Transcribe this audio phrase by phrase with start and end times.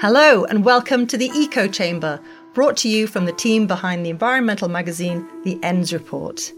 [0.00, 2.20] Hello, and welcome to the Eco Chamber,
[2.52, 6.52] brought to you from the team behind the environmental magazine, The Ends Report.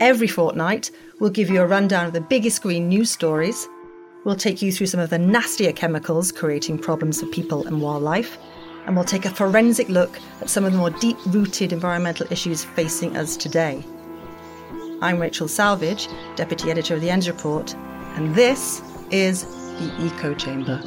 [0.00, 0.90] Every fortnight,
[1.20, 3.68] we'll give you a rundown of the biggest green news stories.
[4.24, 8.36] We'll take you through some of the nastier chemicals creating problems for people and wildlife.
[8.86, 12.64] And we'll take a forensic look at some of the more deep rooted environmental issues
[12.64, 13.84] facing us today.
[15.00, 17.72] I'm Rachel Salvage, Deputy Editor of The Ends Report,
[18.16, 18.82] and this
[19.12, 19.44] is
[19.78, 20.82] the Eco Chamber.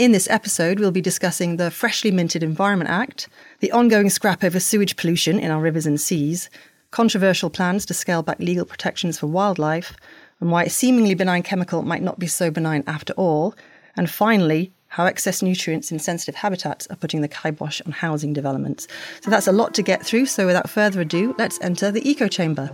[0.00, 3.28] In this episode, we'll be discussing the freshly minted Environment Act,
[3.58, 6.48] the ongoing scrap over sewage pollution in our rivers and seas,
[6.90, 9.94] controversial plans to scale back legal protections for wildlife,
[10.40, 13.54] and why a seemingly benign chemical might not be so benign after all,
[13.94, 18.88] and finally, how excess nutrients in sensitive habitats are putting the kibosh on housing developments.
[19.20, 22.26] So that's a lot to get through, so without further ado, let's enter the eco
[22.26, 22.70] chamber.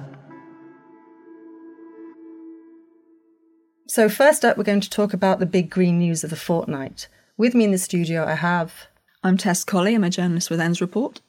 [3.88, 7.06] So, first up, we're going to talk about the big green news of the fortnight.
[7.36, 8.86] With me in the studio, I have.
[9.22, 11.20] I'm Tess Colley, I'm a journalist with Ends Report.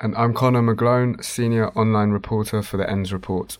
[0.00, 3.58] And I'm Connor McGlone, senior online reporter for the Ends Report.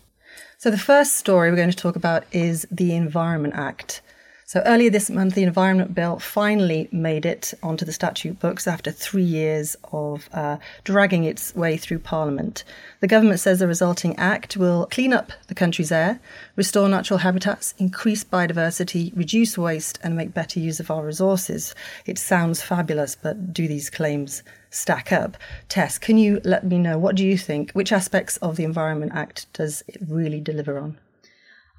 [0.57, 4.01] So, the first story we're going to talk about is the Environment Act.
[4.47, 8.93] So earlier this month, the Environment Bill finally made it onto the statute books after
[8.93, 12.63] three years of uh, dragging its way through Parliament.
[13.01, 16.21] The government says the resulting act will clean up the country's air,
[16.55, 21.75] restore natural habitats, increase biodiversity, reduce waste, and make better use of our resources.
[22.05, 25.35] It sounds fabulous, but do these claims stack up?
[25.67, 27.73] Tess, can you let me know what do you think?
[27.73, 30.97] Which aspects of the Environment Act does it really deliver on?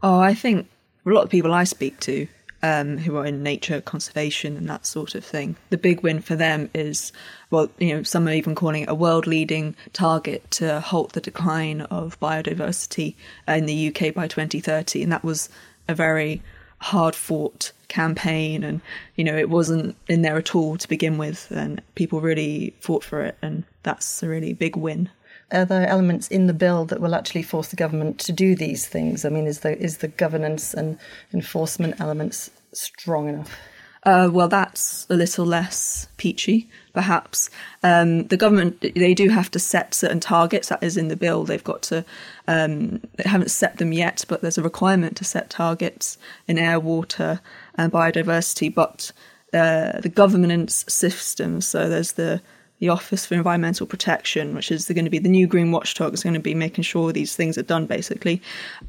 [0.03, 0.69] Oh, I think
[1.07, 2.29] a lot of people I speak to
[2.63, 5.57] um, who are in nature conservation and that sort of thing.
[5.71, 7.13] The big win for them is,
[7.51, 11.21] well, you know, some are even calling it a world leading target to halt the
[11.21, 13.15] decline of biodiversity
[13.47, 15.03] in the UK by 2030.
[15.03, 15.49] And that was
[15.87, 16.43] a very
[16.81, 18.81] hard fought campaign and
[19.17, 23.03] you know it wasn't in there at all to begin with and people really fought
[23.03, 25.09] for it and that's a really big win
[25.51, 28.87] are there elements in the bill that will actually force the government to do these
[28.87, 29.25] things?
[29.25, 30.99] I mean, is the is the governance and
[31.33, 33.55] enforcement elements strong enough?
[34.05, 37.51] Uh, well, that's a little less peachy, perhaps.
[37.83, 40.69] Um, the government they do have to set certain targets.
[40.69, 41.45] That is in the bill.
[41.45, 42.05] They've got to.
[42.47, 46.17] Um, they haven't set them yet, but there's a requirement to set targets
[46.47, 47.41] in air, water,
[47.75, 48.73] and biodiversity.
[48.73, 49.13] But
[49.53, 51.61] uh, the governance system.
[51.61, 52.41] So there's the
[52.81, 56.23] the Office for Environmental Protection, which is going to be the new green watchdog, is
[56.23, 58.41] going to be making sure these things are done, basically.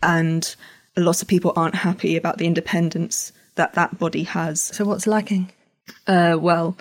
[0.04, 0.56] And
[0.96, 4.62] lots of people aren't happy about the independence that that body has.
[4.62, 5.52] So, what's lacking?
[6.08, 6.78] Uh, well,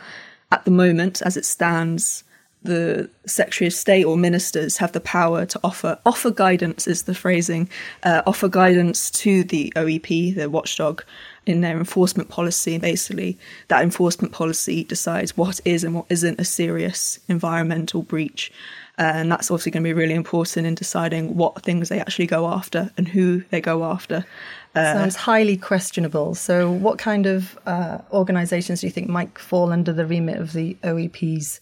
[0.53, 2.25] at the moment, as it stands,
[2.63, 7.15] the Secretary of State or ministers have the power to offer offer guidance is the
[7.15, 7.69] phrasing
[8.03, 11.05] uh, offer guidance to the OEP, the watchdog,
[11.49, 12.79] in their enforcement policy.
[12.79, 13.39] Basically,
[13.69, 18.53] that enforcement policy decides what is and what isn't a serious environmental breach.
[18.99, 22.49] And that's obviously going to be really important in deciding what things they actually go
[22.49, 24.27] after and who they go after.
[24.75, 26.35] Uh, Sounds highly questionable.
[26.35, 30.53] So, what kind of uh, organisations do you think might fall under the remit of
[30.53, 31.61] the OEP's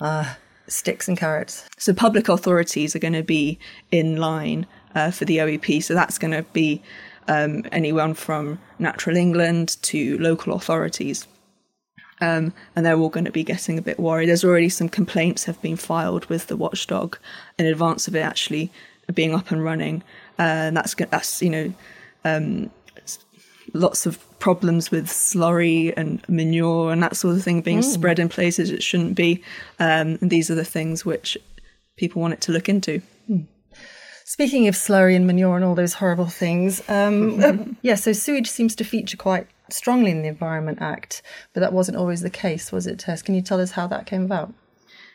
[0.00, 0.34] uh,
[0.68, 1.66] sticks and carrots?
[1.78, 3.58] So, public authorities are going to be
[3.90, 5.82] in line uh, for the OEP.
[5.82, 6.82] So, that's going to be
[7.30, 11.28] um, anyone from Natural England to local authorities.
[12.20, 14.28] Um, and they're all going to be getting a bit worried.
[14.28, 17.16] There's already some complaints have been filed with the watchdog
[17.58, 18.70] in advance of it actually
[19.14, 20.02] being up and running,
[20.38, 21.72] uh, and that's that's you know
[22.24, 22.70] um,
[23.72, 27.84] lots of problems with slurry and manure and that sort of thing being mm.
[27.84, 29.42] spread in places it shouldn't be.
[29.78, 31.38] Um, and these are the things which
[31.96, 33.00] people want it to look into.
[33.30, 33.46] Mm.
[34.30, 38.76] Speaking of slurry and manure and all those horrible things, um, yeah, so sewage seems
[38.76, 41.20] to feature quite strongly in the Environment Act,
[41.52, 43.22] but that wasn't always the case, was it, Tess?
[43.22, 44.54] Can you tell us how that came about?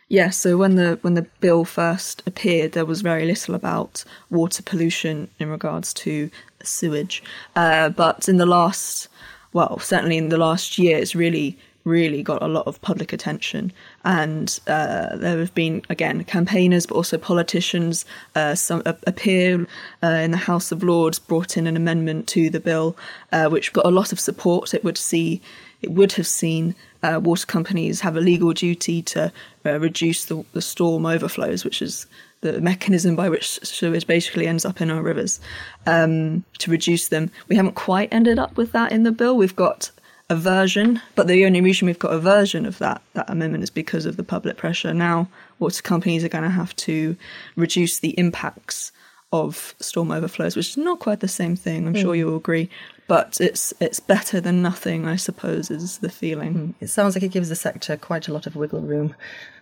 [0.09, 4.61] Yeah, so when the when the bill first appeared, there was very little about water
[4.61, 6.29] pollution in regards to
[6.61, 7.23] sewage,
[7.55, 9.07] uh, but in the last,
[9.53, 13.71] well, certainly in the last year, it's really really got a lot of public attention.
[14.03, 18.05] And uh, there have been, again, campaigners, but also politicians.
[18.35, 19.65] Uh, some a, a peer
[20.03, 22.97] uh, in the House of Lords brought in an amendment to the bill,
[23.31, 24.73] uh, which got a lot of support.
[24.73, 25.41] It would see,
[25.81, 29.31] it would have seen uh, water companies have a legal duty to
[29.65, 32.07] uh, reduce the, the storm overflows, which is
[32.41, 35.39] the mechanism by which sewage basically ends up in our rivers
[35.87, 37.31] um, to reduce them.
[37.47, 39.35] We haven't quite ended up with that in the bill.
[39.35, 39.91] We've got
[40.29, 43.69] a version, but the only reason we've got a version of that that amendment is
[43.69, 44.93] because of the public pressure.
[44.93, 45.27] Now,
[45.59, 47.15] water companies are going to have to
[47.55, 48.91] reduce the impacts
[49.31, 51.87] of storm overflows, which is not quite the same thing.
[51.87, 52.69] I'm sure you'll agree,
[53.07, 55.07] but it's it's better than nothing.
[55.07, 56.73] I suppose is the feeling.
[56.79, 59.15] It sounds like it gives the sector quite a lot of wiggle room.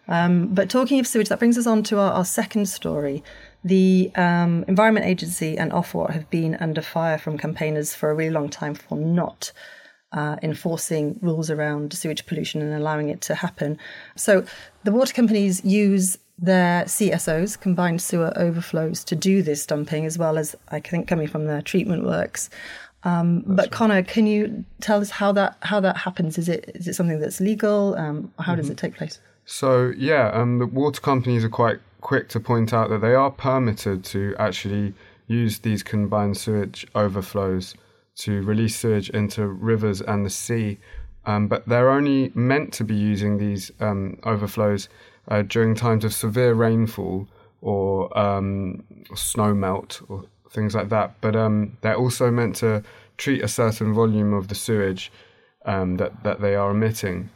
[0.07, 3.23] Um, but talking of sewage, that brings us on to our, our second story.
[3.63, 8.31] The um, Environment Agency and Ofwat have been under fire from campaigners for a really
[8.31, 9.53] long time for not
[10.13, 13.77] uh, enforcing rules around sewage pollution and allowing it to happen.
[14.15, 14.45] So
[14.83, 20.37] the water companies use their CSOs, combined sewer overflows, to do this dumping, as well
[20.37, 22.49] as I think coming from their treatment works.
[23.03, 26.37] Um, but Connor, can you tell us how that how that happens?
[26.37, 27.95] Is it is it something that's legal?
[27.95, 29.19] Um, how does it take place?
[29.45, 33.31] So yeah, um, the water companies are quite quick to point out that they are
[33.31, 34.93] permitted to actually
[35.27, 37.75] use these combined sewage overflows
[38.15, 40.79] to release sewage into rivers and the sea,
[41.25, 44.89] um, but they're only meant to be using these um, overflows
[45.29, 47.27] uh, during times of severe rainfall
[47.61, 48.83] or um,
[49.15, 51.15] snow melt or things like that.
[51.21, 52.83] But um, they're also meant to
[53.17, 55.11] treat a certain volume of the sewage
[55.65, 57.29] um, that that they are emitting.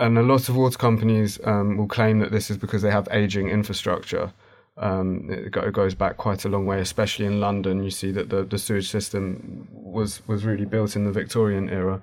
[0.00, 3.06] And a lot of water companies um, will claim that this is because they have
[3.10, 4.32] aging infrastructure.
[4.80, 7.84] Um, it, go, it goes back quite a long way, especially in London.
[7.84, 12.02] You see that the, the sewage system was was really built in the Victorian era.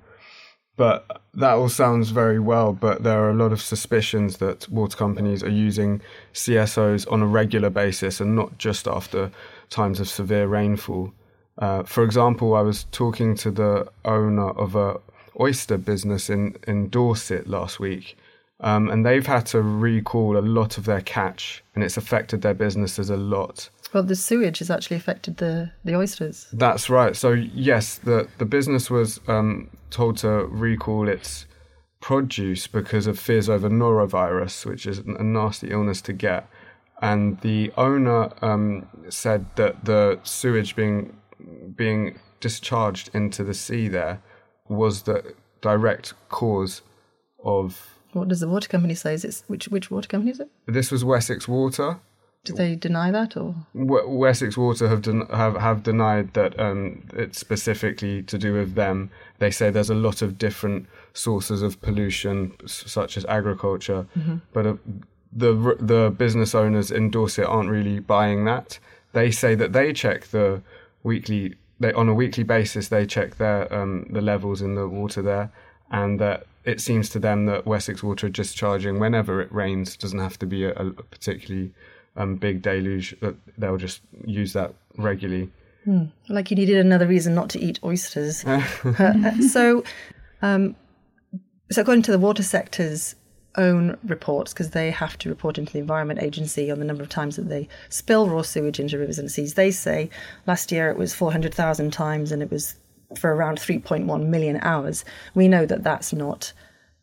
[0.76, 4.96] But that all sounds very well, but there are a lot of suspicions that water
[4.96, 6.00] companies are using
[6.32, 9.32] CSOs on a regular basis and not just after
[9.70, 11.12] times of severe rainfall.
[11.58, 15.00] Uh, for example, I was talking to the owner of a
[15.40, 18.16] oyster business in, in Dorset last week,
[18.60, 22.54] um, and they've had to recall a lot of their catch, and it's affected their
[22.54, 23.70] businesses a lot.
[23.92, 26.46] Well, the sewage has actually affected the, the oysters.
[26.52, 27.16] That's right.
[27.16, 31.46] So yes, the the business was um, told to recall its
[32.00, 36.48] produce because of fears over norovirus, which is a nasty illness to get.
[37.00, 41.16] And the owner um, said that the sewage being
[41.76, 44.20] being discharged into the sea there
[44.68, 46.82] was the direct cause
[47.42, 47.97] of.
[48.18, 49.14] What does the water company say?
[49.14, 50.50] Is it which which water company is it?
[50.66, 51.98] This was Wessex Water.
[52.44, 53.54] Do they deny that or?
[53.74, 58.74] W- Wessex Water have den- have have denied that um, it's specifically to do with
[58.74, 59.10] them.
[59.38, 64.06] They say there's a lot of different sources of pollution, such as agriculture,
[64.52, 64.74] but uh,
[65.32, 68.78] the the business owners in Dorset aren't really buying that.
[69.12, 70.62] They say that they check the
[71.02, 75.22] weekly they on a weekly basis they check their um, the levels in the water
[75.22, 75.50] there,
[75.90, 79.96] and that it seems to them that Wessex Water are discharging whenever it rains.
[79.96, 81.72] Doesn't have to be a, a particularly
[82.14, 83.16] um, big deluge.
[83.20, 85.50] That they'll just use that regularly.
[86.28, 88.44] Like you needed another reason not to eat oysters.
[88.84, 89.82] Uh, so,
[90.42, 90.76] um,
[91.70, 93.14] so according to the water sector's
[93.56, 97.08] own reports, because they have to report into the Environment Agency on the number of
[97.08, 100.10] times that they spill raw sewage into rivers and seas, they say
[100.46, 102.76] last year it was 400,000 times and it was
[103.16, 105.04] for around 3.1 million hours.
[105.34, 106.52] We know that that's not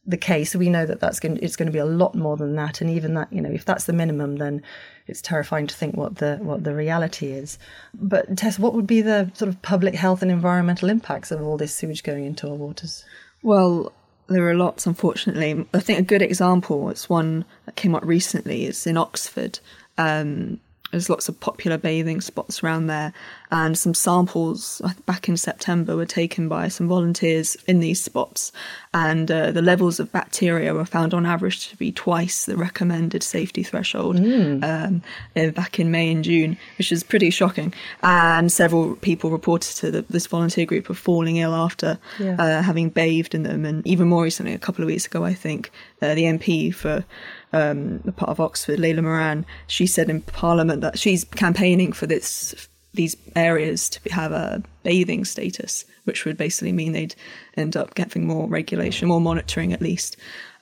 [0.06, 0.56] the case.
[0.56, 1.40] We know that that's going.
[1.42, 3.66] It's going to be a lot more than that, and even that, you know, if
[3.66, 4.62] that's the minimum, then
[5.07, 7.57] it's terrifying to think what the what the reality is.
[7.94, 11.57] But Tess, what would be the sort of public health and environmental impacts of all
[11.57, 13.04] this sewage going into our waters?
[13.42, 13.92] Well,
[14.28, 15.66] there are lots, unfortunately.
[15.74, 19.60] I think a good example, it's one that came up recently, is in Oxford.
[19.98, 20.60] Um,
[20.95, 23.12] there's lots of popular bathing spots around there,
[23.51, 28.53] and some samples uh, back in September were taken by some volunteers in these spots,
[28.94, 33.24] and uh, the levels of bacteria were found on average to be twice the recommended
[33.24, 35.01] safety threshold um,
[35.36, 37.74] uh, back in May and June, which is pretty shocking.
[38.01, 42.36] And several people reported to the, this volunteer group of falling ill after Yeah.
[42.39, 45.34] uh, having bathed in them, and even more recently, a couple of weeks ago, I
[45.34, 47.03] think uh, the MP for
[47.54, 52.08] um, the part of Oxford, Layla Moran, she said in Parliament that she's campaigning for
[52.08, 57.16] this these areas to have a bathing status, which would basically mean they'd
[57.58, 60.16] end up getting more regulation, more monitoring at least.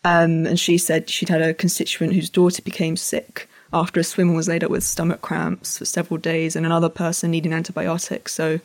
[0.03, 4.33] Um, and she said she'd had a constituent whose daughter became sick after a swimmer
[4.33, 8.33] was laid up with stomach cramps for several days, and another person needing antibiotics.
[8.33, 8.59] So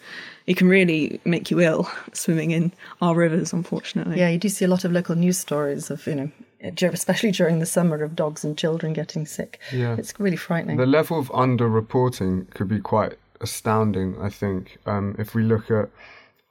[0.46, 4.18] it can really make you ill swimming in our rivers, unfortunately.
[4.18, 7.58] Yeah, you do see a lot of local news stories of you know, especially during
[7.58, 9.60] the summer, of dogs and children getting sick.
[9.72, 9.96] Yeah.
[9.98, 10.76] it's really frightening.
[10.76, 14.78] The level of underreporting could be quite astounding, I think.
[14.86, 15.88] Um, if we look at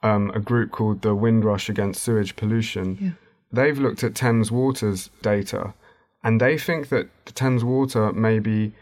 [0.02, 3.16] um, a group called the Windrush Against Sewage Pollution,
[3.52, 5.74] they've looked at Thames Water's data
[6.22, 8.72] and they think that the Thames Water may be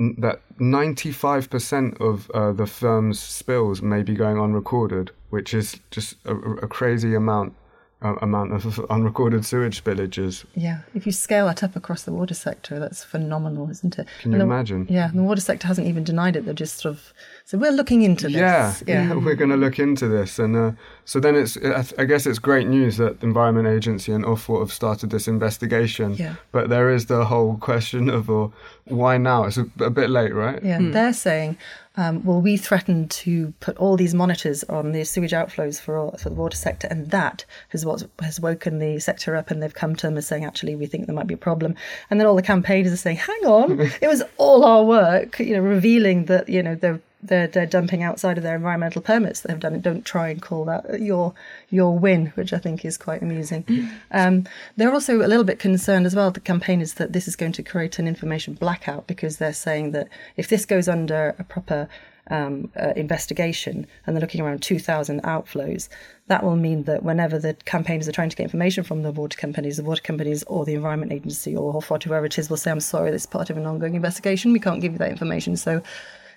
[0.00, 6.16] n- that 95% of uh, the firm's spills may be going unrecorded, which is just
[6.24, 7.54] a, a crazy amount
[8.02, 10.44] amount of unrecorded sewage spillages.
[10.54, 14.06] Yeah, if you scale that up across the water sector, that's phenomenal, isn't it?
[14.20, 14.86] Can you the- imagine?
[14.90, 16.44] Yeah, the water sector hasn't even denied it.
[16.44, 17.12] They're just sort of
[17.46, 18.34] So we're looking into this.
[18.34, 20.72] Yeah, yeah, we're going to look into this, and uh,
[21.04, 21.56] so then it's.
[21.96, 26.14] I guess it's great news that the Environment Agency and Ofwat have started this investigation.
[26.14, 26.34] Yeah.
[26.50, 28.48] But there is the whole question of uh,
[28.86, 29.44] why now?
[29.44, 30.60] It's a, a bit late, right?
[30.60, 31.56] Yeah, and they're saying,
[31.96, 36.16] um, well, we threatened to put all these monitors on the sewage outflows for all,
[36.16, 39.72] for the water sector, and that is what has woken the sector up, and they've
[39.72, 41.76] come to them as saying, actually, we think there might be a problem.
[42.10, 45.54] And then all the campaigners are saying, hang on, it was all our work, you
[45.54, 49.50] know, revealing that you know they're they're, they're dumping outside of their environmental permits that
[49.50, 49.82] have done it.
[49.82, 51.34] Don't try and call that your
[51.70, 53.64] your win, which I think is quite amusing.
[54.10, 54.44] Um,
[54.76, 57.62] they're also a little bit concerned as well, the campaigners, that this is going to
[57.62, 61.88] create an information blackout because they're saying that if this goes under a proper
[62.28, 65.88] um, uh, investigation and they're looking around 2,000 outflows,
[66.28, 69.38] that will mean that whenever the campaigners are trying to get information from the water
[69.38, 72.80] companies, the water companies or the Environment Agency or whoever it is, will say, I'm
[72.80, 74.52] sorry, this is part of an ongoing investigation.
[74.52, 75.56] We can't give you that information.
[75.56, 75.82] So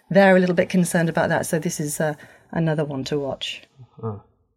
[0.09, 1.45] they're a little bit concerned about that.
[1.45, 2.15] So this is uh,
[2.51, 3.61] another one to watch.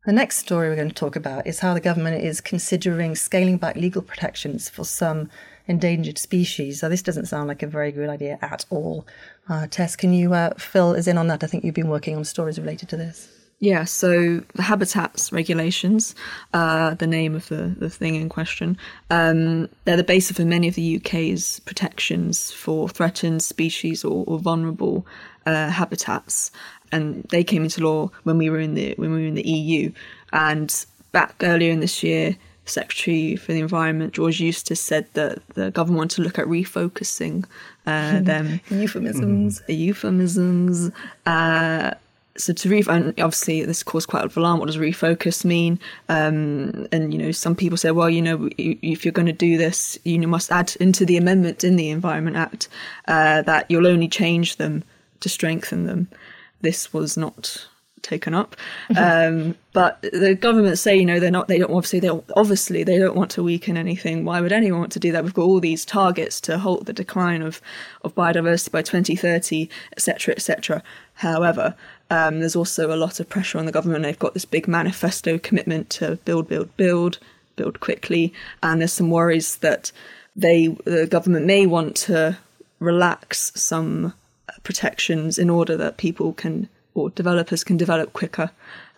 [0.04, 3.56] The next story we're going to talk about is how the government is considering scaling
[3.58, 5.30] back legal protections for some
[5.68, 6.80] endangered species.
[6.80, 9.06] So this doesn't sound like a very good idea at all.
[9.48, 11.44] Uh, Tess, can you uh, fill us in on that?
[11.44, 13.28] I think you've been working on stories related to this.
[13.62, 16.16] Yeah, so the habitats regulations,
[16.52, 18.76] uh, the name of the, the thing in question,
[19.08, 24.40] um, they're the basis for many of the UK's protections for threatened species or, or
[24.40, 25.06] vulnerable
[25.46, 26.50] uh, habitats,
[26.90, 29.48] and they came into law when we were in the when we were in the
[29.48, 29.92] EU.
[30.32, 35.70] And back earlier in this year, Secretary for the Environment George Eustice said that the
[35.70, 37.44] government wanted to look at refocusing
[37.86, 39.62] uh, them Euphemisms.
[39.68, 40.90] euphemisms.
[41.26, 41.92] Uh,
[42.36, 44.58] so to ref- and obviously this caused quite a lot of alarm.
[44.58, 45.78] What does refocus mean?
[46.08, 49.58] Um, and you know, some people say, well, you know, if you're going to do
[49.58, 52.68] this, you must add into the amendment in the Environment Act
[53.08, 54.82] uh, that you'll only change them
[55.20, 56.08] to strengthen them.
[56.60, 57.66] This was not
[58.02, 58.56] taken up.
[58.96, 61.48] Um, but the government say, you know, they're not.
[61.48, 62.00] They don't obviously.
[62.00, 64.24] They don't, obviously they don't want to weaken anything.
[64.24, 65.24] Why would anyone want to do that?
[65.24, 67.60] We've got all these targets to halt the decline of
[68.02, 70.82] of biodiversity by 2030, etc., etc.
[71.14, 71.74] However,
[72.10, 74.02] um, there's also a lot of pressure on the government.
[74.02, 77.18] They've got this big manifesto commitment to build, build, build,
[77.56, 78.32] build quickly,
[78.62, 79.92] and there's some worries that
[80.36, 82.38] they the government may want to
[82.78, 84.12] relax some
[84.62, 88.50] protections in order that people can or developers can develop quicker.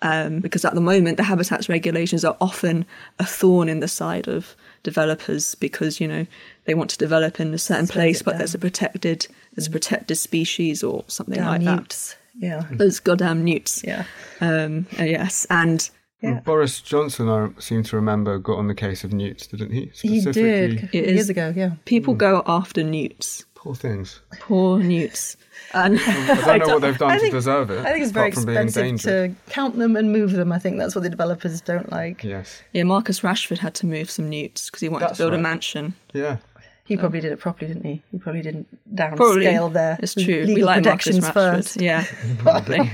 [0.03, 2.85] Um, because at the moment, the habitats regulations are often
[3.19, 6.27] a thorn in the side of developers because you know
[6.67, 8.39] they want to develop in a certain Slows place, but down.
[8.39, 12.17] there's a protected there's a protected species or something Damn like that.
[12.37, 12.67] Yeah.
[12.73, 13.83] Those goddamn newts.
[13.85, 14.05] Yeah.
[14.41, 15.89] Um, uh, yes, and
[16.21, 16.41] Yeah.
[16.41, 19.91] Boris Johnson, I seem to remember, got on the case of newts, didn't he?
[20.03, 21.73] He did a few It years ago, yeah.
[21.85, 23.45] people go after newts.
[23.65, 24.21] Poor things.
[24.41, 25.39] Poor newts.
[25.73, 27.81] And I don't know what they've done I to deserve it.
[27.81, 30.53] I think it's very apart from being expensive to count them and move them.
[30.53, 32.23] I think that's what the developers don't like.
[32.23, 32.63] Yes.
[32.75, 35.39] yeah, Marcus Rashford had to move some newts because he wanted That's to build a
[35.39, 35.95] mansion.
[36.13, 36.37] Yeah.
[36.85, 38.03] He probably did it properly, didn't he?
[38.13, 40.25] He probably didn't downscale Probably their It's true.
[40.43, 41.33] legal we like Marcus protections Rashford.
[41.33, 41.81] first.
[41.81, 42.05] Yeah,
[42.41, 42.91] probably.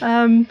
[0.00, 0.48] Um,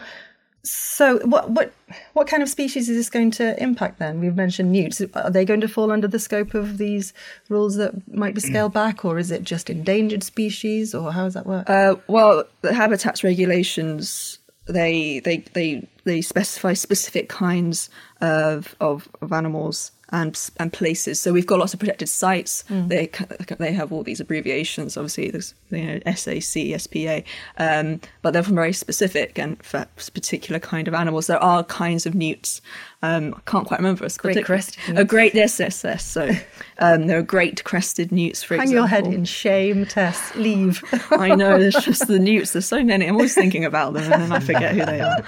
[0.62, 1.72] so, what what
[2.12, 3.98] what kind of species is this going to impact?
[3.98, 5.00] Then we've mentioned newts.
[5.14, 7.14] Are they going to fall under the scope of these
[7.48, 11.34] rules that might be scaled back, or is it just endangered species, or how does
[11.34, 11.68] that work?
[11.68, 17.88] Uh, well, the habitats regulations they they they they specify specific kinds
[18.20, 21.20] of of, of animals and and places.
[21.20, 22.64] So we've got lots of protected sites.
[22.68, 23.10] They
[23.58, 24.96] they have all these abbreviations.
[24.96, 27.22] Obviously, there's you know SAC, SPA,
[27.58, 31.26] um, but they're from very specific and for a particular kind of animals.
[31.26, 32.60] There are kinds of newts.
[33.02, 34.04] Um, I can't quite remember.
[34.04, 35.10] a Great crested A newts.
[35.10, 36.04] great yes, yes, yes.
[36.04, 36.30] So
[36.78, 38.42] um, there are great crested newts.
[38.42, 38.60] For example.
[38.86, 39.08] Hang example.
[39.08, 40.34] your head in shame, Tess.
[40.36, 40.84] Leave.
[41.10, 42.52] I know, there's just the newts.
[42.52, 43.06] There's so many.
[43.06, 45.22] I'm always thinking about them and then I forget who they are.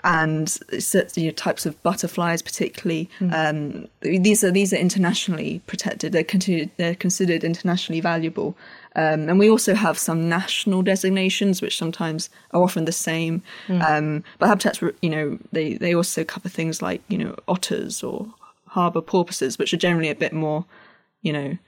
[0.04, 0.48] And
[0.80, 3.08] certain you know, types of butterflies, particularly.
[3.32, 6.12] Um, these are these are internationally protected.
[6.12, 8.56] They're considered they're considered internationally valuable.
[8.96, 13.42] Um, and we also have some national designations, which sometimes are often the same.
[13.68, 18.26] Um, but habitats, you know, they they also cover things like you know otters or
[18.66, 20.64] harbour porpoises, which are generally a bit more,
[21.22, 21.58] you know.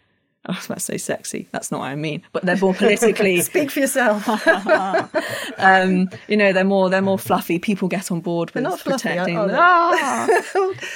[0.46, 1.48] I was about to say sexy.
[1.52, 2.22] That's not what I mean.
[2.32, 4.28] But they're more politically, Speak for yourself.
[5.58, 7.58] um, you know, they're more they're more fluffy.
[7.58, 9.38] People get on board with not fluffy, protecting.
[9.38, 9.56] are them.
[9.56, 9.62] they?
[9.62, 10.42] Ah!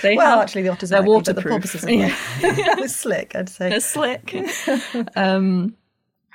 [0.02, 1.62] They well, have- actually, the otters they're be, but the waterproof.
[1.62, 1.84] porpoises
[2.82, 3.70] are slick, I'd say.
[3.70, 4.34] They're slick.
[5.16, 5.74] um,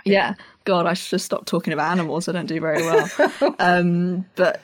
[0.05, 0.33] yeah,
[0.65, 2.27] God, I should just stop talking about animals.
[2.27, 3.09] I don't do very well.
[3.59, 4.59] Um, but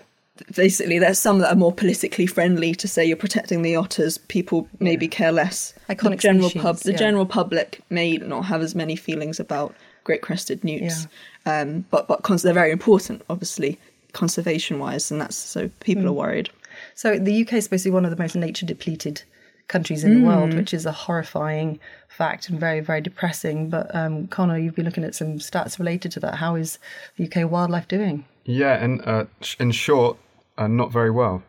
[0.55, 4.17] basically, there's some that are more politically friendly to say you're protecting the otters.
[4.17, 5.73] People maybe care less.
[5.89, 6.97] Iconic the general species, pub, the yeah.
[6.97, 11.07] general public may not have as many feelings about great crested newts.
[11.45, 13.79] Um, but but cons- they're very important, obviously,
[14.13, 16.49] conservation wise, and that's so people are worried.
[16.95, 19.23] So the UK is supposed to be one of the most nature depleted
[19.67, 23.69] countries in the world, which is a horrifying fact and very, very depressing.
[23.69, 26.35] But um, Connor, you've been looking at some stats related to that.
[26.35, 26.79] How is
[27.17, 28.25] the UK wildlife doing?
[28.45, 29.25] Yeah, and uh,
[29.59, 30.17] in short,
[30.59, 31.41] uh, not very well.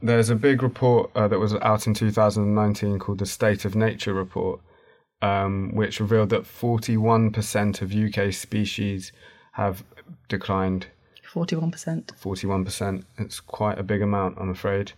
[0.00, 4.14] There's a big report uh, that was out in 2019 called the State of Nature
[4.14, 4.60] Report,
[5.20, 9.12] um, which revealed that 41% of UK species
[9.52, 9.82] have
[10.28, 10.86] declined.
[11.24, 12.12] Forty-one percent.
[12.22, 13.04] 41%.
[13.18, 14.92] It's quite a big amount, I'm afraid.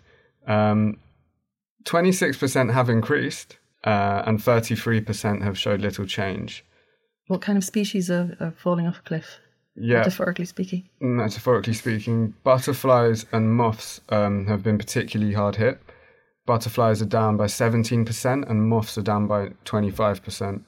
[0.46, 0.98] Um,
[1.84, 6.64] 26% have increased, uh, and 33% have showed little change.
[7.26, 9.38] What kind of species are, are falling off a cliff?
[9.80, 10.88] Yeah, Metaphorically speaking.
[11.00, 15.80] metaphorically speaking, butterflies and moths um, have been particularly hard hit.
[16.46, 20.62] Butterflies are down by 17%, and moths are down by 25%.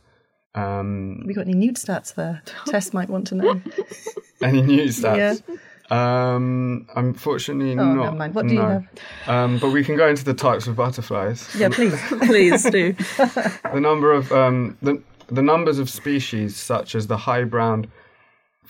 [0.54, 2.42] Um, Have we got any newt stats there?
[2.66, 3.61] Tess might want to know.
[4.42, 5.42] any news stats?
[5.90, 8.04] Um, unfortunately, Oh, not.
[8.04, 8.35] never mind.
[8.35, 8.69] What do you no.
[8.69, 9.28] have?
[9.28, 11.54] Um, but we can go into the types of butterflies.
[11.59, 11.95] Yeah, please.
[12.23, 12.92] Please do.
[12.92, 17.87] the number of um, the the numbers of species such as the high-brown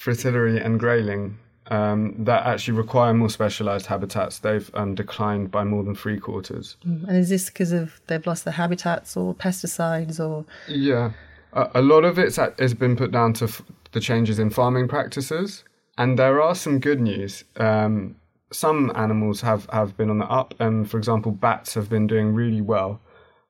[0.02, 5.84] fritillary and grayling um, that actually require more specialized habitats they've um, declined by more
[5.84, 6.76] than three quarters.
[6.82, 11.12] and is this because of they've lost their habitats or pesticides or Yeah,
[11.52, 14.88] a, a lot of it has been put down to f- the changes in farming
[14.88, 15.62] practices,
[15.98, 17.44] and there are some good news.
[17.56, 18.16] Um,
[18.50, 22.34] some animals have, have been on the up, and for example, bats have been doing
[22.34, 23.00] really well.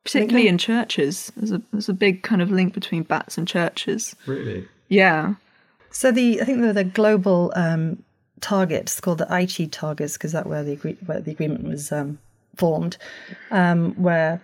[0.05, 1.33] Particularly in churches.
[1.37, 4.15] There's a there's a big kind of link between bats and churches.
[4.27, 5.35] Really, Yeah.
[5.93, 8.03] So the I think the, the global um,
[8.41, 12.19] targets called the Aichi targets because that where the where the agreement was um,
[12.57, 12.97] formed,
[13.51, 14.41] um, where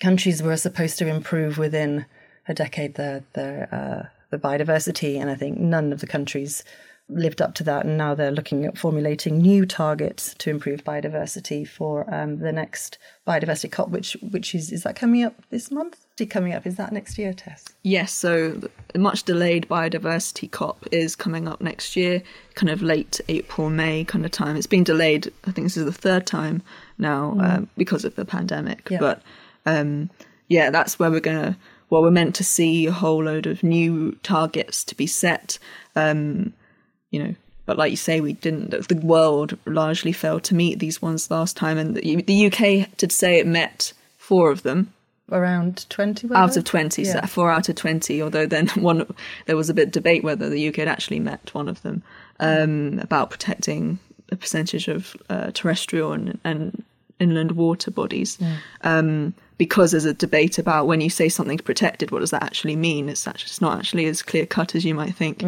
[0.00, 2.06] countries were supposed to improve within
[2.46, 6.62] a decade their their uh, the biodiversity, and I think none of the countries
[7.08, 11.66] lived up to that, and now they're looking at formulating new targets to improve biodiversity
[11.66, 16.04] for um, the next biodiversity COP, which which is is that coming up this month?
[16.20, 16.66] Is coming up?
[16.66, 17.64] Is that next year, Tess?
[17.82, 22.22] Yes, so the much delayed biodiversity COP is coming up next year,
[22.54, 24.56] kind of late April, May kind of time.
[24.56, 26.62] It's been delayed, I think this is the third time
[26.98, 28.88] now um, because of the pandemic.
[28.90, 28.98] Yeah.
[28.98, 29.22] But
[29.64, 30.10] um,
[30.48, 31.56] yeah, that's where we're going to,
[31.90, 35.58] well, we're meant to see a whole load of new targets to be set.
[35.94, 36.52] Um,
[37.10, 37.34] you know,
[37.66, 41.56] but like you say, we didn't, the world largely failed to meet these ones last
[41.56, 41.76] time.
[41.76, 44.92] And the, UK did say it met four of them.
[45.30, 49.06] Around twenty out of 20 so four out of 20 although then one
[49.44, 52.02] there was a bit of debate whether the uk had actually met one of them
[52.40, 53.98] um, about protecting
[54.32, 56.82] a percentage of uh, terrestrial and, and
[57.18, 58.38] inland water bodies.
[58.82, 62.76] Um, because there's a debate about when you say something's protected what does that actually
[62.76, 65.44] mean it's actually it's not actually as clear cut as you might think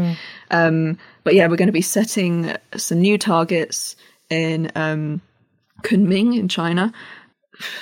[0.51, 3.97] um, but yeah we're going to be setting some new targets
[4.29, 5.21] in um,
[5.83, 6.93] kunming in china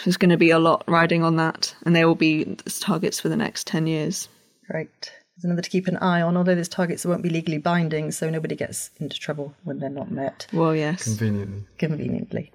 [0.05, 3.29] there's going to be a lot riding on that, and they will be targets for
[3.29, 4.29] the next 10 years.
[4.69, 4.91] Right.
[5.37, 8.29] There's another to keep an eye on, although these targets won't be legally binding, so
[8.29, 11.05] nobody gets into trouble when they're not met Well, yes.
[11.05, 11.65] conveniently.
[11.79, 12.53] conveniently.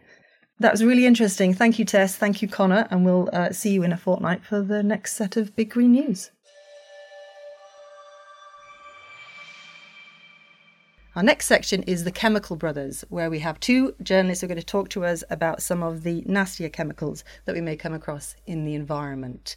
[0.59, 1.53] That was really interesting.
[1.53, 2.15] Thank you, Tess.
[2.15, 2.87] Thank you, Connor.
[2.91, 5.91] And we'll uh, see you in a fortnight for the next set of Big Green
[5.91, 6.31] News.
[11.15, 14.59] Our next section is the Chemical Brothers, where we have two journalists who are going
[14.59, 18.35] to talk to us about some of the nastier chemicals that we may come across
[18.47, 19.55] in the environment.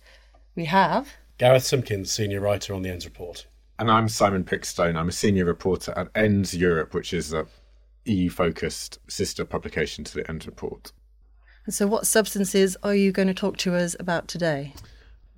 [0.54, 3.46] We have Gareth Simpkins, senior writer on the Ends Report.
[3.78, 4.96] And I'm Simon Pickstone.
[4.96, 7.46] I'm a senior reporter at ENDS Europe, which is a
[8.08, 10.92] EU focused sister publication to the end report.
[11.64, 14.72] And So, what substances are you going to talk to us about today?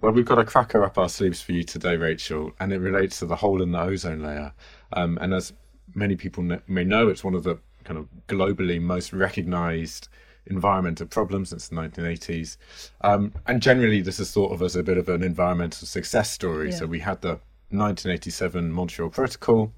[0.00, 3.18] Well, we've got a cracker up our sleeves for you today, Rachel, and it relates
[3.18, 4.52] to the hole in the ozone layer.
[4.92, 5.52] Um, and as
[5.94, 10.08] many people may know, it's one of the kind of globally most recognized
[10.46, 12.58] environmental problems since the 1980s.
[13.00, 16.70] Um, and generally, this is thought of as a bit of an environmental success story.
[16.72, 19.72] So we had the 1987 Montreal Protocol,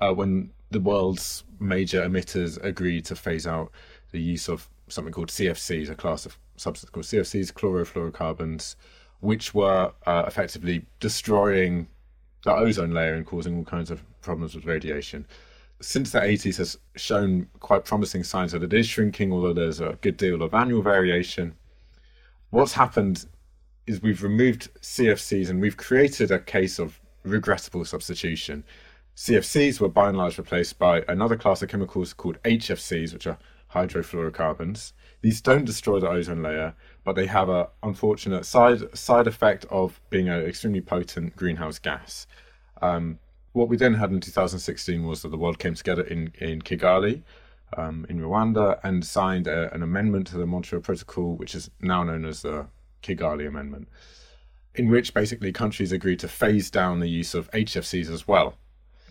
[0.00, 3.70] uh, when the world's major emitters agreed to phase out
[4.12, 8.76] the use of something called CFCs, a class of substances called CFCs, chlorofluorocarbons,
[9.20, 11.88] which were uh, effectively destroying
[12.44, 15.26] the ozone layer and causing all kinds of problems with radiation.
[15.80, 19.98] Since the 80s has shown quite promising signs that it is shrinking, although there's a
[20.00, 21.54] good deal of annual variation.
[22.50, 23.26] What's happened
[23.86, 28.64] is we've removed CFCs and we've created a case of regrettable substitution.
[29.16, 33.38] CFCs were by and large replaced by another class of chemicals called HFCs, which are
[33.72, 34.92] hydrofluorocarbons.
[35.22, 40.02] These don't destroy the ozone layer, but they have a unfortunate side side effect of
[40.10, 42.26] being an extremely potent greenhouse gas.
[42.82, 43.18] Um,
[43.52, 47.22] what we then had in 2016 was that the world came together in, in Kigali,
[47.74, 52.04] um, in Rwanda, and signed a, an amendment to the Montreal Protocol, which is now
[52.04, 52.66] known as the
[53.02, 53.88] Kigali Amendment,
[54.74, 58.58] in which basically countries agreed to phase down the use of HFCs as well.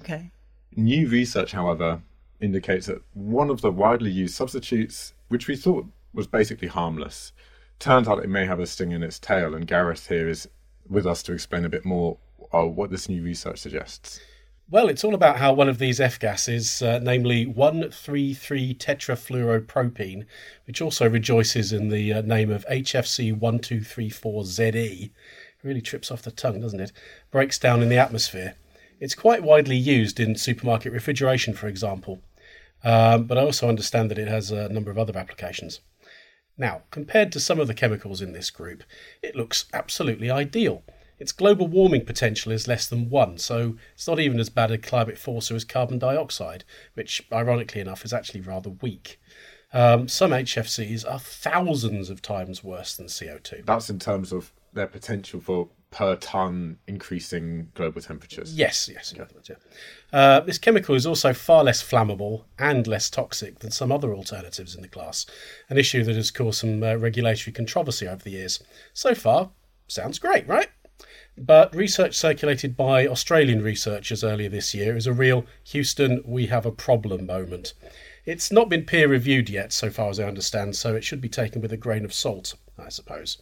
[0.01, 0.31] Okay.
[0.75, 2.01] New research, however,
[2.41, 7.31] indicates that one of the widely used substitutes, which we thought was basically harmless,
[7.79, 9.55] turns out it may have a sting in its tail.
[9.55, 10.47] And Gareth here is
[10.89, 12.17] with us to explain a bit more
[12.53, 14.19] uh, what this new research suggests.
[14.67, 20.25] Well, it's all about how one of these F gases, uh, namely 133 tetrafluoropropene,
[20.65, 25.11] which also rejoices in the uh, name of HFC 1234ZE,
[25.61, 26.91] really trips off the tongue, doesn't it?
[27.29, 28.55] Breaks down in the atmosphere.
[28.99, 32.21] It's quite widely used in supermarket refrigeration, for example,
[32.83, 35.81] um, but I also understand that it has a number of other applications.
[36.57, 38.83] Now, compared to some of the chemicals in this group,
[39.21, 40.83] it looks absolutely ideal.
[41.17, 44.77] Its global warming potential is less than one, so it's not even as bad a
[44.77, 49.19] climate forcer as carbon dioxide, which, ironically enough, is actually rather weak.
[49.73, 53.65] Um, some HFCs are thousands of times worse than CO2.
[53.65, 58.53] That's in terms of their potential for per ton increasing global temperatures.
[58.53, 59.13] Yes, yes.
[59.13, 59.55] other words, yeah.
[60.11, 64.75] Uh, this chemical is also far less flammable and less toxic than some other alternatives
[64.75, 65.25] in the class,
[65.69, 68.61] an issue that has caused some uh, regulatory controversy over the years.
[68.93, 69.51] So far,
[69.87, 70.67] sounds great, right?
[71.37, 76.65] But research circulated by Australian researchers earlier this year is a real Houston, we have
[76.65, 77.73] a problem moment.
[78.25, 81.29] It's not been peer reviewed yet, so far as I understand, so it should be
[81.29, 83.41] taken with a grain of salt, I suppose.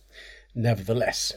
[0.54, 1.34] Nevertheless,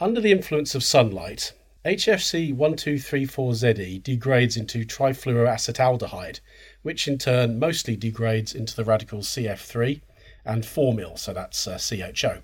[0.00, 1.52] under the influence of sunlight,
[1.84, 6.40] HFC 1234ZE degrades into trifluoroacetaldehyde,
[6.82, 10.00] which in turn mostly degrades into the radicals CF3
[10.44, 12.42] and formyl, so that's uh, CHO.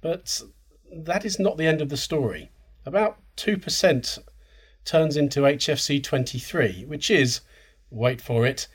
[0.00, 0.42] But
[0.92, 2.50] that is not the end of the story.
[2.84, 4.18] About 2%
[4.84, 7.40] turns into HFC23, which is,
[7.90, 8.68] wait for it,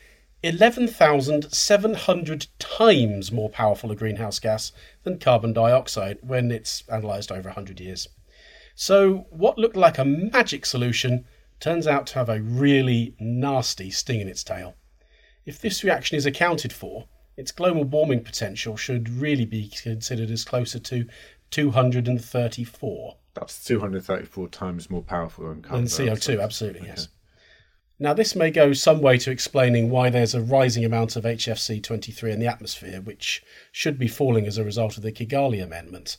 [0.44, 4.72] 11,700 times more powerful a greenhouse gas
[5.04, 8.08] than carbon dioxide when it's analysed over 100 years.
[8.74, 11.26] So, what looked like a magic solution
[11.60, 14.74] turns out to have a really nasty sting in its tail.
[15.46, 17.06] If this reaction is accounted for,
[17.38, 21.06] its global warming potential should really be considered as closer to
[21.52, 26.40] 234 That's 234 times more powerful than carbon than CO2, dioxide.
[26.40, 27.08] absolutely, yes.
[28.02, 31.84] Now, this may go some way to explaining why there's a rising amount of HFC
[31.84, 36.18] 23 in the atmosphere, which should be falling as a result of the Kigali Amendment.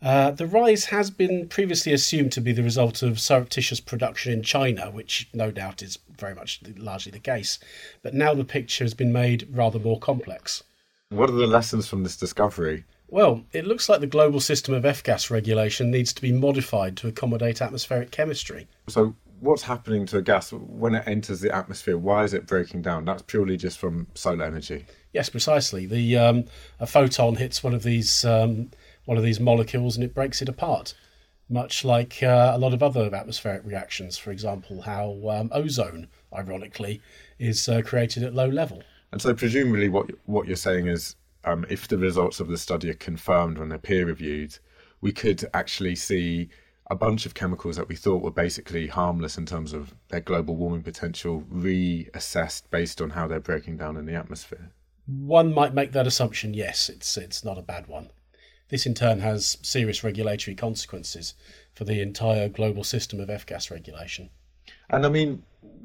[0.00, 4.44] Uh, the rise has been previously assumed to be the result of surreptitious production in
[4.44, 7.58] China, which no doubt is very much largely the case.
[8.04, 10.62] But now the picture has been made rather more complex.
[11.08, 12.84] What are the lessons from this discovery?
[13.08, 16.96] Well, it looks like the global system of F gas regulation needs to be modified
[16.98, 18.68] to accommodate atmospheric chemistry.
[18.88, 21.98] So, what's happening to a gas when it enters the atmosphere?
[21.98, 23.04] Why is it breaking down?
[23.04, 24.86] That's purely just from solar energy.
[25.12, 25.86] Yes, precisely.
[25.86, 26.44] The um,
[26.80, 28.70] a photon hits one of these um,
[29.04, 30.94] one of these molecules and it breaks it apart,
[31.48, 34.18] much like uh, a lot of other atmospheric reactions.
[34.18, 37.00] For example, how um, ozone, ironically,
[37.38, 38.82] is uh, created at low level.
[39.12, 42.90] And so, presumably, what what you're saying is, um, if the results of the study
[42.90, 44.58] are confirmed when they're peer reviewed,
[45.00, 46.48] we could actually see
[46.90, 50.54] a bunch of chemicals that we thought were basically harmless in terms of their global
[50.54, 54.70] warming potential reassessed based on how they're breaking down in the atmosphere.
[55.06, 56.54] One might make that assumption.
[56.54, 58.10] Yes, it's it's not a bad one.
[58.68, 61.34] This in turn has serious regulatory consequences
[61.74, 64.30] for the entire global system of F gas regulation.
[64.90, 65.42] And I mean,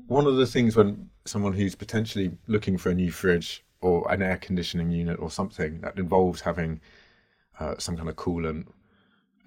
[0.07, 4.21] one of the things when someone who's potentially looking for a new fridge or an
[4.21, 6.81] air conditioning unit or something that involves having
[7.59, 8.67] uh, some kind of coolant,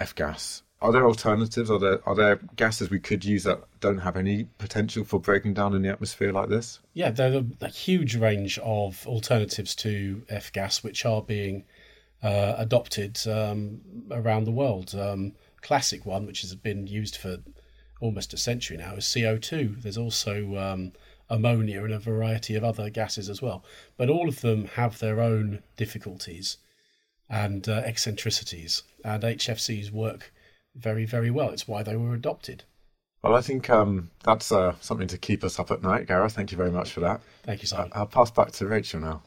[0.00, 1.70] F gas, are there alternatives?
[1.70, 5.54] Are there are there gases we could use that don't have any potential for breaking
[5.54, 6.80] down in the atmosphere like this?
[6.92, 11.64] Yeah, there are a huge range of alternatives to F gas which are being
[12.22, 14.94] uh, adopted um, around the world.
[14.94, 17.38] Um, classic one, which has been used for
[18.00, 19.82] almost a century now, is CO2.
[19.82, 20.92] There's also um,
[21.30, 23.64] ammonia and a variety of other gases as well.
[23.96, 26.58] But all of them have their own difficulties
[27.30, 30.32] and uh, eccentricities, and HFCs work
[30.74, 31.50] very, very well.
[31.50, 32.64] It's why they were adopted.
[33.22, 36.32] Well, I think um, that's uh, something to keep us up at night, Gareth.
[36.32, 37.20] Thank you very much for that.
[37.44, 37.92] Thank you, Simon.
[37.94, 39.22] I'll pass back to Rachel now.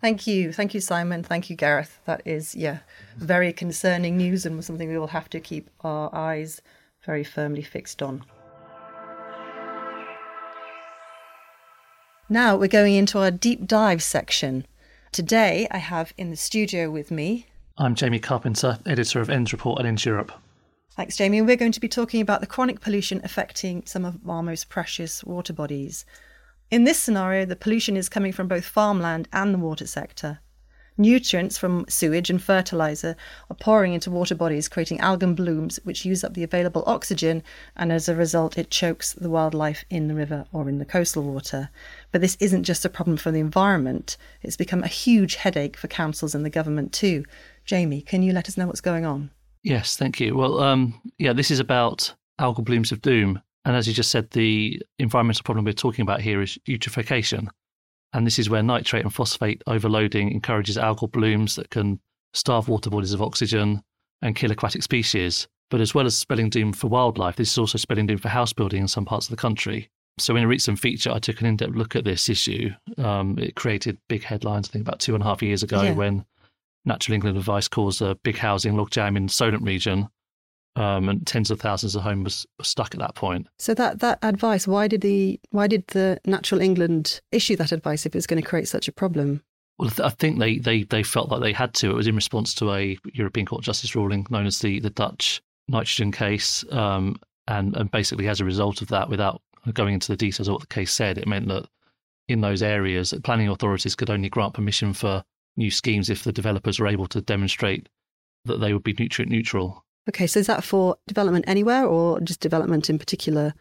[0.00, 0.52] Thank you.
[0.52, 1.22] Thank you, Simon.
[1.22, 2.00] Thank you, Gareth.
[2.04, 2.78] That is, yeah,
[3.16, 6.60] very concerning news and something we will have to keep our eyes
[7.04, 8.24] very firmly fixed on.
[12.28, 14.66] Now we're going into our deep dive section.
[15.10, 19.78] Today I have in the studio with me I'm Jamie Carpenter, editor of Ends Report
[19.78, 20.30] and Ends Europe.
[21.00, 21.40] Thanks, Jamie.
[21.40, 25.24] We're going to be talking about the chronic pollution affecting some of our most precious
[25.24, 26.04] water bodies.
[26.70, 30.40] In this scenario, the pollution is coming from both farmland and the water sector.
[30.98, 33.16] Nutrients from sewage and fertilizer
[33.48, 37.42] are pouring into water bodies, creating algal blooms which use up the available oxygen,
[37.76, 41.22] and as a result, it chokes the wildlife in the river or in the coastal
[41.22, 41.70] water.
[42.12, 45.88] But this isn't just a problem for the environment, it's become a huge headache for
[45.88, 47.24] councils and the government too.
[47.64, 49.30] Jamie, can you let us know what's going on?
[49.62, 50.36] Yes, thank you.
[50.36, 53.40] Well, um, yeah, this is about algal blooms of doom.
[53.64, 57.48] And as you just said, the environmental problem we're talking about here is eutrophication.
[58.12, 62.00] And this is where nitrate and phosphate overloading encourages algal blooms that can
[62.32, 63.82] starve water bodies of oxygen
[64.22, 65.46] and kill aquatic species.
[65.70, 68.52] But as well as spelling doom for wildlife, this is also spelling doom for house
[68.52, 69.90] building in some parts of the country.
[70.18, 72.70] So in a recent feature, I took an in-depth look at this issue.
[72.98, 75.92] Um, it created big headlines, I think about two and a half years ago, yeah.
[75.92, 76.24] when
[76.84, 80.08] Natural England advice caused a big housing logjam in the Solent region,
[80.76, 83.46] um, and tens of thousands of homes were stuck at that point.
[83.58, 88.06] So that that advice, why did the why did the Natural England issue that advice
[88.06, 89.42] if it was going to create such a problem?
[89.78, 91.90] Well, I think they, they, they felt like they had to.
[91.90, 94.90] It was in response to a European Court of Justice ruling known as the, the
[94.90, 96.66] Dutch nitrogen case.
[96.70, 97.16] Um,
[97.48, 99.40] and, and basically, as a result of that, without
[99.72, 101.66] going into the details of what the case said, it meant that
[102.28, 105.24] in those areas, planning authorities could only grant permission for
[105.56, 107.88] new schemes if the developers are able to demonstrate
[108.44, 109.84] that they would be nutrient neutral.
[110.08, 113.54] Okay, so is that for development anywhere or just development in particular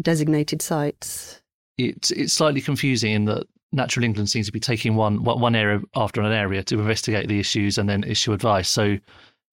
[0.00, 1.42] designated sites?
[1.78, 5.80] It's it's slightly confusing in that Natural England seems to be taking one one area
[5.94, 8.68] after an area to investigate the issues and then issue advice.
[8.68, 8.98] So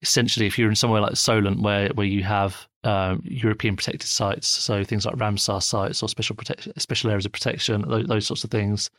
[0.01, 4.47] essentially, if you're in somewhere like Solent where where you have um, European protected sites,
[4.47, 6.35] so things like Ramsar sites or special
[6.77, 8.89] special areas of protection, those, those sorts of things,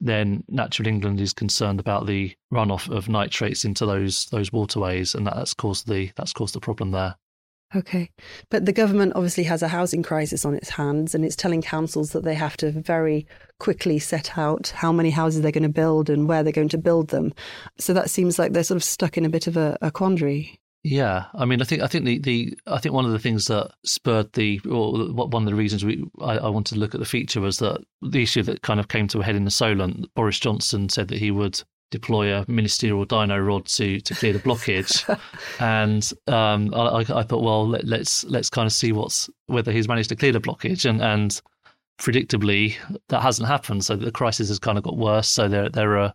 [0.00, 5.26] then Natural England is concerned about the runoff of nitrates into those those waterways, and
[5.26, 7.16] that's caused the that's caused the problem there.
[7.74, 8.10] Okay,
[8.48, 12.12] but the government obviously has a housing crisis on its hands, and it's telling councils
[12.12, 13.26] that they have to very
[13.58, 16.78] quickly set out how many houses they're going to build and where they're going to
[16.78, 17.32] build them.
[17.78, 20.60] So that seems like they're sort of stuck in a bit of a, a quandary.
[20.88, 23.46] Yeah, I mean, I think I think the, the I think one of the things
[23.46, 27.00] that spurred the or one of the reasons we I, I, wanted to look at
[27.00, 29.50] the feature was that the issue that kind of came to a head in the
[29.50, 30.14] Solent.
[30.14, 35.02] Boris Johnson said that he would deploy a ministerial Dyno-Rod to to clear the blockage,
[35.58, 39.72] and um, I, I, thought, well, let, us let's, let's kind of see what's whether
[39.72, 41.42] he's managed to clear the blockage, and and
[41.98, 42.76] predictably
[43.08, 43.84] that hasn't happened.
[43.84, 45.28] So the crisis has kind of got worse.
[45.28, 46.14] So there there are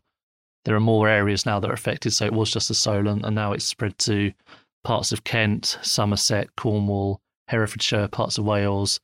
[0.63, 2.13] there are more areas now that are affected.
[2.13, 4.31] So it was just the Solent, and now it's spread to
[4.83, 8.99] parts of Kent, Somerset, Cornwall, Herefordshire, parts of Wales.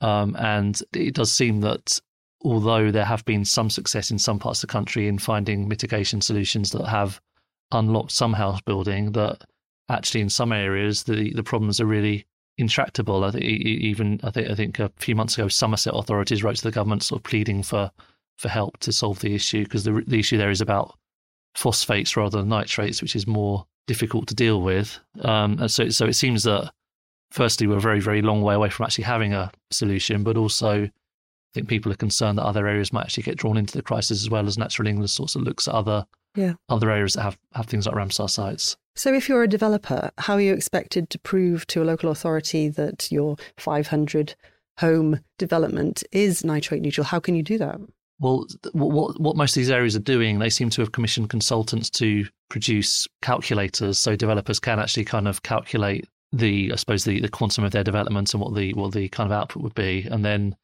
[0.00, 2.00] Um, and it does seem that
[2.42, 6.20] although there have been some success in some parts of the country in finding mitigation
[6.20, 7.20] solutions that have
[7.72, 9.42] unlocked some house building, that
[9.88, 12.26] actually in some areas the, the problems are really
[12.58, 13.24] intractable.
[13.24, 16.62] I think even I think I think a few months ago, Somerset authorities wrote to
[16.62, 17.90] the government, sort of pleading for
[18.38, 20.96] for help to solve the issue because the the issue there is about
[21.54, 24.98] phosphates rather than nitrates, which is more difficult to deal with.
[25.22, 26.72] Um, so, so it seems that
[27.30, 30.84] firstly, we're a very, very long way away from actually having a solution, but also
[30.84, 30.90] I
[31.54, 34.30] think people are concerned that other areas might actually get drawn into the crisis as
[34.30, 36.54] well as Natural England sorts of looks at other yeah.
[36.68, 38.76] other areas that have, have things like Ramsar sites.
[38.94, 42.68] So, if you're a developer, how are you expected to prove to a local authority
[42.68, 44.34] that your 500
[44.78, 47.04] home development is nitrate neutral?
[47.04, 47.80] How can you do that?
[48.18, 51.90] Well, what, what most of these areas are doing, they seem to have commissioned consultants
[51.90, 57.28] to produce calculators so developers can actually kind of calculate the, I suppose, the, the
[57.28, 60.24] quantum of their development and what the what the kind of output would be, and
[60.24, 60.56] then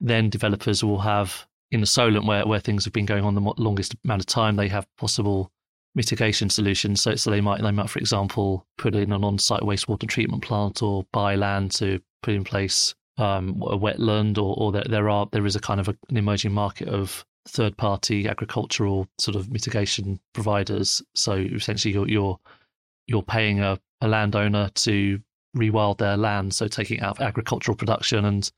[0.00, 3.54] then developers will have in the Solent where where things have been going on the
[3.58, 5.50] longest amount of time, they have possible
[5.94, 7.02] mitigation solutions.
[7.02, 10.82] So so they might they might, for example, put in an on-site wastewater treatment plant
[10.82, 15.28] or buy land to put in place um, a wetland, or, or there, there are
[15.32, 19.50] there is a kind of a, an emerging market of third party agricultural sort of
[19.50, 21.02] mitigation providers.
[21.14, 22.38] So essentially, you're you're,
[23.06, 25.20] you're paying a, a landowner to
[25.56, 28.50] rewild their land, so taking out agricultural production and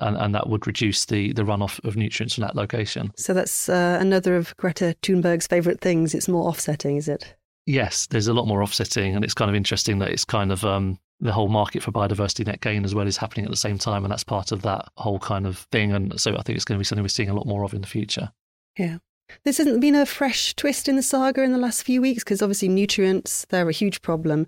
[0.00, 3.12] and, and that would reduce the, the runoff of nutrients from that location.
[3.16, 6.14] So that's uh, another of Greta Thunberg's favourite things.
[6.14, 7.34] It's more offsetting, is it?
[7.66, 10.64] Yes, there's a lot more offsetting, and it's kind of interesting that it's kind of
[10.64, 13.78] um, the whole market for biodiversity net gain as well is happening at the same
[13.78, 15.92] time, and that's part of that whole kind of thing.
[15.92, 17.74] And so I think it's going to be something we're seeing a lot more of
[17.74, 18.30] in the future.
[18.78, 18.98] Yeah.
[19.44, 22.40] This hasn't been a fresh twist in the saga in the last few weeks because
[22.40, 24.46] obviously nutrients they're a huge problem,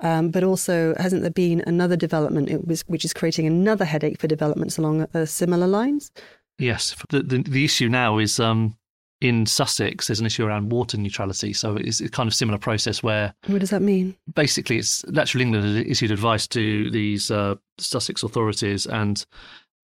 [0.00, 4.26] um, but also hasn't there been another development was, which is creating another headache for
[4.26, 6.10] developments along uh, similar lines?
[6.58, 8.76] Yes, the, the, the issue now is um,
[9.24, 11.54] in Sussex, there's an issue around water neutrality.
[11.54, 14.14] So it's a kind of similar process where What does that mean?
[14.34, 19.24] basically it's Natural England has issued advice to these uh, Sussex authorities and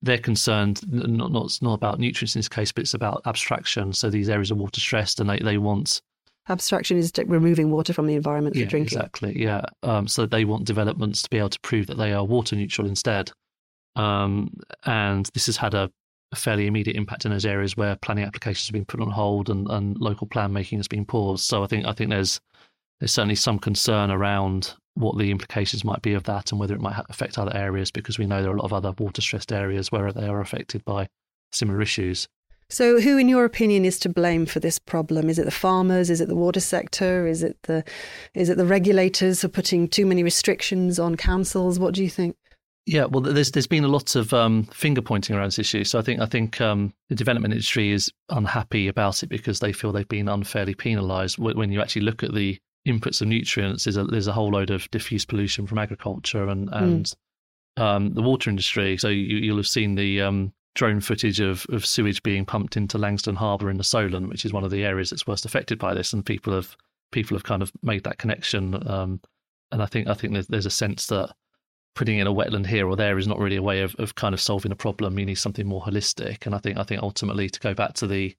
[0.02, 3.94] they're concerned not, not not about nutrients in this case, but it's about abstraction.
[3.94, 6.02] So these areas are water stressed and they, they want
[6.50, 8.98] Abstraction is removing water from the environment for yeah, drinking.
[8.98, 9.62] Exactly, yeah.
[9.82, 12.86] Um, so they want developments to be able to prove that they are water neutral
[12.86, 13.30] instead.
[13.96, 14.52] Um,
[14.84, 15.90] and this has had a,
[16.32, 19.50] a, fairly immediate impact in those areas where planning applications have been put on hold
[19.50, 21.44] and, and local plan making has been paused.
[21.44, 22.40] So I think I think there's
[23.00, 26.80] there's certainly some concern around what the implications might be of that and whether it
[26.80, 29.52] might affect other areas because we know there are a lot of other water stressed
[29.52, 31.08] areas where they are affected by
[31.52, 32.28] similar issues.
[32.68, 35.28] So, who, in your opinion, is to blame for this problem?
[35.28, 36.08] Is it the farmers?
[36.08, 37.26] Is it the water sector?
[37.26, 37.82] Is it the
[38.32, 41.80] is it the regulators for putting too many restrictions on councils?
[41.80, 42.36] What do you think?
[42.90, 45.84] Yeah, well, there's there's been a lot of um, finger pointing around this issue.
[45.84, 49.72] So I think I think um, the development industry is unhappy about it because they
[49.72, 51.38] feel they've been unfairly penalised.
[51.38, 54.70] When you actually look at the inputs of nutrients, there's a there's a whole load
[54.70, 57.14] of diffuse pollution from agriculture and and
[57.78, 57.80] mm.
[57.80, 58.96] um, the water industry.
[58.96, 62.98] So you, will have seen the um, drone footage of, of sewage being pumped into
[62.98, 65.94] Langstone Harbour in the Solent, which is one of the areas that's worst affected by
[65.94, 66.76] this, and people have
[67.12, 68.84] people have kind of made that connection.
[68.88, 69.20] Um,
[69.70, 71.32] and I think I think there's, there's, a sense that
[71.94, 74.32] putting in a wetland here or there is not really a way of, of kind
[74.32, 75.18] of solving a problem.
[75.18, 76.46] You need something more holistic.
[76.46, 78.34] And I think I think ultimately to go back to the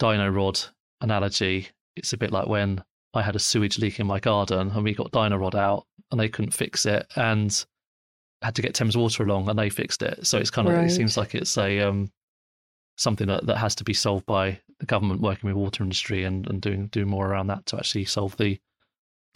[0.00, 0.60] Dyno-Rod
[1.00, 2.82] analogy, it's a bit like when
[3.14, 6.28] I had a sewage leak in my garden and we got Dyno-Rod out and they
[6.28, 7.64] couldn't fix it and
[8.42, 10.26] had to get Thames Water along and they fixed it.
[10.26, 10.86] So it's kind of right.
[10.86, 12.10] it seems like it's a um,
[12.96, 16.46] something that, that has to be solved by the government working with water industry and,
[16.48, 18.58] and doing doing more around that to actually solve the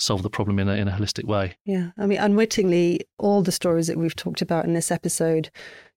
[0.00, 1.56] solve the problem in a in a holistic way.
[1.64, 1.90] Yeah.
[1.98, 5.50] I mean unwittingly all the stories that we've talked about in this episode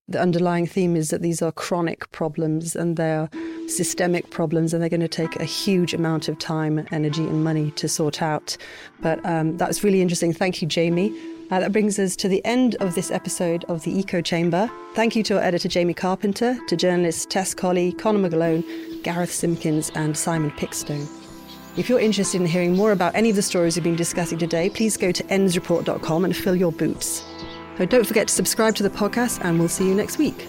[0.07, 3.29] the underlying theme is that these are chronic problems and they're
[3.67, 7.71] systemic problems and they're going to take a huge amount of time, energy, and money
[7.71, 8.57] to sort out.
[9.01, 10.33] But um, that was really interesting.
[10.33, 11.17] Thank you, Jamie.
[11.51, 14.69] Uh, that brings us to the end of this episode of the Eco Chamber.
[14.93, 19.89] Thank you to our editor Jamie Carpenter, to journalists Tess Colley, Conor McGlone, Gareth Simpkins,
[19.95, 21.22] and Simon Pickstone.
[21.75, 24.69] If you're interested in hearing more about any of the stories we've been discussing today,
[24.69, 27.23] please go to endsreport.com and fill your boots.
[27.79, 30.47] So don't forget to subscribe to the podcast, and we'll see you next week.